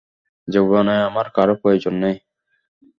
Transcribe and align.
জীবনে 0.47 0.95
আমার 1.07 1.27
কারো 1.35 1.53
প্রয়োজন 1.61 1.93
নেই। 2.03 2.15